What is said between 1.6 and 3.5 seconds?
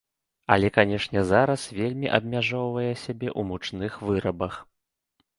вельмі абмяжоўвае сябе ў